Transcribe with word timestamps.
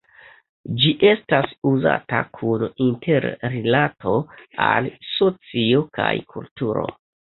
Ĝi 0.83 0.93
estas 1.09 1.51
uzata 1.71 2.21
kun 2.39 2.65
interrilato 2.87 4.15
al 4.69 4.89
socio 5.11 5.85
kaj 5.99 6.13
kulturo. 6.35 6.89